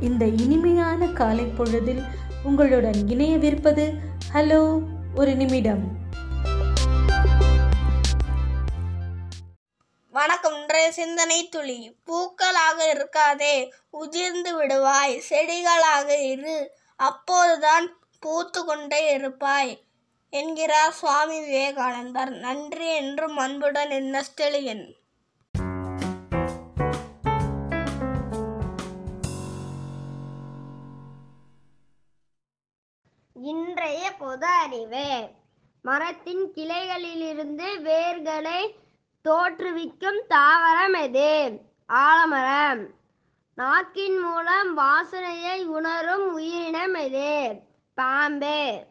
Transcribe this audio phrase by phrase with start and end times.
[0.00, 2.02] இந்த இனிமையான காலை பொழுதில்
[2.44, 3.94] உங்களுடன் இணையவிருப்பது
[4.34, 4.82] ஹலோ
[5.14, 5.82] ஒரு நிமிடம்.
[10.10, 10.54] வணக்கம்.
[10.60, 19.82] இன்றைய சிந்தனை துளி பூக்களாக இருக்காதே உதிர்ந்து விடுவாய் செடிகளாக இரு அப்போதுதான் பூத்து கொண்டே இருப்பாய்
[20.30, 22.30] என்கிறார் சுவாமி விவேகானந்தர்.
[22.30, 24.22] நன்றி என்றும் அன்புடன் என்ன
[33.88, 35.28] இன்றைய பொது அறிவு
[35.82, 38.74] மரத்தின் கிளைகளிலிருந்து வேர்களை
[39.24, 41.60] தோற்றுவிக்கும் தாவரம் எது?
[41.86, 42.86] ஆலமரம்.
[43.54, 47.60] நாக்கின் மூலம் வாசனையை உணரும் உயிரினம் எது?
[47.94, 48.86] பாம்பு.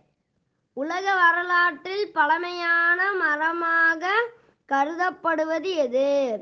[0.74, 4.24] உலக வரலாற்றில் பழமையான மரமாக
[4.72, 6.40] கருதப்படுவது எது?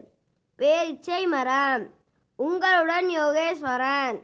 [0.57, 1.89] பேரிச்சை மரம்.
[2.35, 4.21] உங்களுடன் யோகேஸ்வரன்.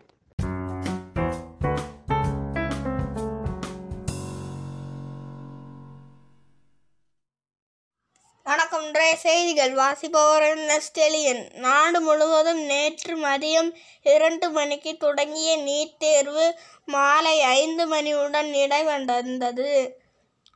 [8.91, 13.69] இன்றைய செய்திகள் வாசிப்பவர் நெஸ்டெலியன் நாடு முழுவதும் நேற்று மதியம்
[14.03, 19.69] இரண்டு மணிக்கு தொடங்கிய நீட் தேர்வு மாலை ஐந்து மணியுடன் நிறைவடைந்தது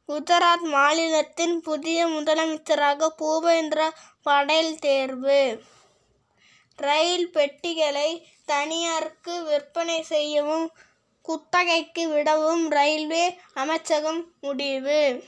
[0.09, 3.89] குஜராத் மாநிலத்தின் புதிய முதலமைச்சராக பூபேந்திர
[4.21, 5.61] படேல் தேர்வு.
[6.75, 10.67] ரயில் பெட்டிகளை தனியாருக்கு விற்பனை செய்யவும்
[11.21, 15.23] குத்தகைக்கு விடவும் ரயில்வே அமைச்சகம் முடிவு.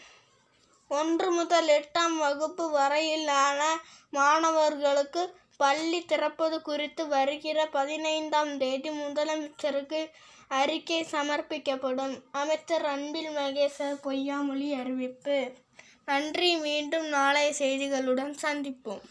[0.87, 10.09] ஒன்று முதல் எட்டாம் வகுப்பு வரையிலான மாணவர்களுக்கு பள்ளி திறப்பது குறித்து வருகிற பதினைந்தாம் தேதி முதலமைச்சருக்கு
[10.47, 12.21] அறிக்கை சமர்ப்பிக்கப்படும்.
[12.31, 15.51] அமைச்சர் அன்பில் மகேசர் பொய்யாமொழி அறிவிப்பு.
[16.05, 16.55] நன்றி.
[16.55, 19.01] மீண்டும் நாளைய செய்திகளுடன் சந்திப்போம்.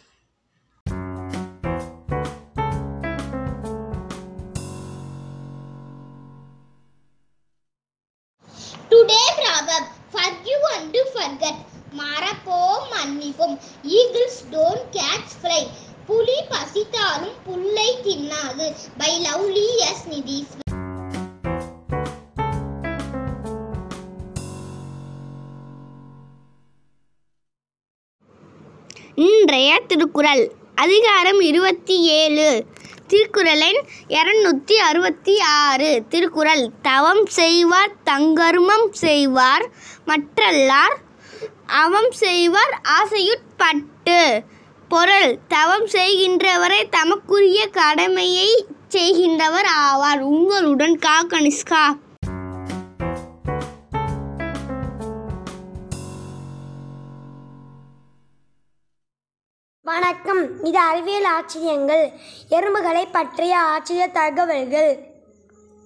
[13.82, 15.66] ஈகிள்ஸ் டோன்ட் கேட்ச் ஃப்ரை
[16.06, 18.74] புலி பசித்தாலும் புல்லை தின்னாது.
[18.98, 20.54] பை லவ்லி எஸ் நிதீஸ்
[29.14, 30.52] இன்றைய திருக்குறள்.
[30.74, 32.64] அதிகாரம் இருபத்தி ஏழு.
[33.06, 36.02] திருக்குறளின் இரநூத்தி அறுபத்தி ஆறு.
[36.08, 39.70] திருக்குறள் தவம் செய்வார் தங்கருமம் செய்வார்
[40.06, 41.04] மற்றல்லார்
[41.66, 44.40] அவம் செய்வார் ஆசையுட்பட்டு.
[44.88, 50.20] பொருள் தவம் செய்கின்றவரை தமக்குரிய கடமையை செய்கின்றவர் ஆவார்.
[50.20, 52.04] உங்களுடன் கா கனிஷ்கா.
[59.82, 60.64] வணக்கம்.
[60.64, 62.12] இது அறிவியல் ஆச்சரியங்கள்
[62.50, 65.05] எறும்புகளை பற்றிய ஆச்சரிய தகவல்கள்.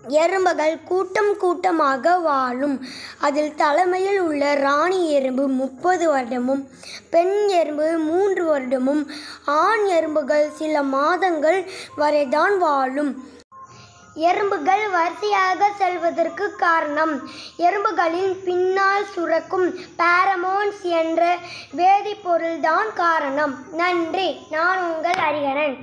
[0.09, 2.87] எறும்புகள் கூட்டம் கூட்டமாக வாழும்.
[3.21, 6.69] அதில் தலைமையில் உள்ள ராணி எறும்பு முப்பது வருடமும்
[7.11, 9.07] பெண் எறும்பு மூன்று வருடமும்
[9.45, 13.29] ஆண் எறும்புகள் சில மாதங்கள் வரைதான் வாழும்.
[14.15, 21.37] எறும்புகள் வரிசையாக செல்வதற்கு காரணம் எறும்புகளின் பின்னால் சுரக்கும் பாரமோன்ஸ் என்ற
[21.77, 23.55] வேதிப்பொருள்தான் காரணம்.
[23.73, 25.79] நன்றி நான் உங்கள் அறிகரன்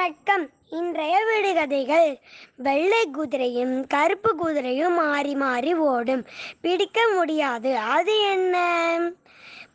[0.00, 0.48] வணக்கம்.
[0.70, 2.18] இன்றைய விடுகதைகள்.
[2.56, 6.26] வெள்ளை குதிரையும் கருப்பு குதிரையும் மாறி மாறி ஓடும்.
[6.60, 7.76] பிடிக்க முடியாது.
[7.76, 9.10] அது என்ன?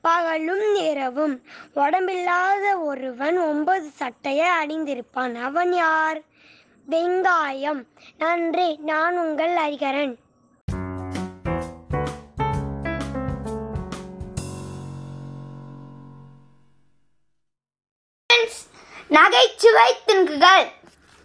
[0.01, 1.41] பகலும் இரவும்.
[1.75, 5.35] உடம்பில்லாத ஒருவன் ஒன்பது சட்டையை அணிந்திருப்பான்.
[5.35, 6.21] அவன் யார்?
[6.89, 7.85] வெங்காயம்.
[8.17, 8.79] நன்றி.
[8.81, 10.23] நான் உங்கள் அறிகரன்
[19.07, 20.71] நகைச்சுவை துணுக்குகள்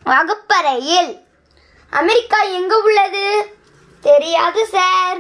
[0.04, 1.20] வகுப்பறையில்.
[1.91, 3.58] அமெரிக்கா எங்கு உள்ளது?
[4.00, 5.18] தெரியாது சார்.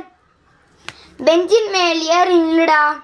[1.24, 3.02] பெஞ்சின் மேல் ஏறி நில்லுடா.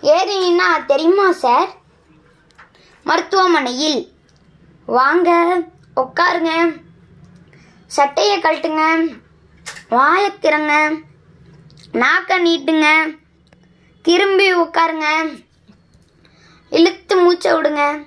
[0.00, 1.68] ஏறி நின்னா தெரியுமா சார்?
[3.04, 4.12] மருத்துவமனையில்.
[4.86, 5.58] வாங்க
[5.96, 6.80] உட்காருங்க.
[7.86, 9.08] சட்டையை கழட்டுங்க.
[9.88, 11.02] வாயை திறங்க.
[11.92, 13.18] நாக்க நீட்டுங்க.
[14.02, 15.38] திரும்பி உட்காருங்க.
[16.70, 18.06] இழுத்து மூச்சை விடுங்க.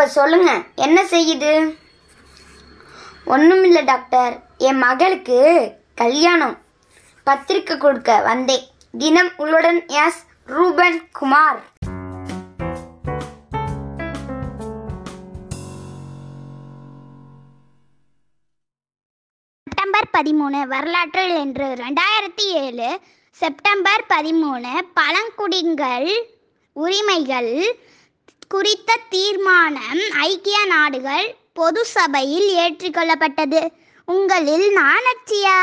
[0.00, 0.50] இப்போ சொல்லுங்க.
[0.74, 1.78] என்ன செய்யுது?
[3.26, 4.42] ஒன்றுமில்ல டாக்டர்.
[4.58, 5.38] என் மகளுக்கு
[5.94, 6.58] கல்யாணம்
[7.24, 8.64] பத்திரிக்கை கொடுக்க வந்தேன்.
[8.98, 10.24] தினம் உள்ளுடன் எஸ்.
[10.46, 11.60] ரூபன் குமார்.
[19.66, 23.00] செப்டம்பர் பதிமூணு வரலாற்றில் என்று ரெண்டாயிரத்தி ஏழு
[23.30, 26.10] செப்டம்பர் பதிமூணு பழங்குடிகள்
[26.72, 27.54] உரிமைகள்
[28.50, 33.60] குறித்த தீர்மானம் ஐக்கிய நாடுகள் பொது சபையில் ஏற்றுக்கொள்ளப்பட்டது
[34.08, 35.58] உங்களில் நாணச்சியா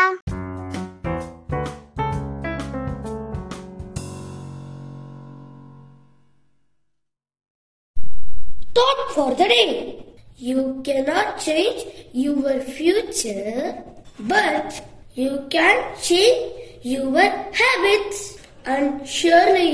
[8.76, 10.04] Thought for the day.
[10.40, 11.80] You cannot change
[12.14, 13.84] your future,
[14.22, 14.84] but
[15.16, 16.52] you can change
[16.84, 17.22] your
[17.54, 18.38] habits.
[18.66, 19.72] And surely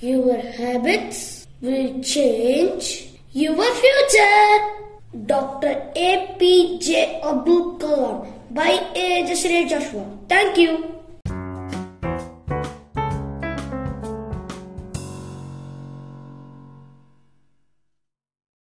[0.00, 4.76] your habits will change your future.
[5.16, 5.92] Dr.
[5.96, 9.24] APJ Abdul Kalam by A.
[9.68, 10.04] Joshua.
[10.28, 10.95] Thank you.